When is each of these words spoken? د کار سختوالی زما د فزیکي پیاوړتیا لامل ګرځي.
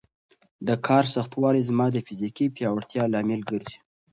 د 0.67 0.69
کار 0.87 1.05
سختوالی 1.15 1.61
زما 1.69 1.85
د 1.91 1.97
فزیکي 2.07 2.45
پیاوړتیا 2.55 3.03
لامل 3.13 3.41
ګرځي. 3.49 3.77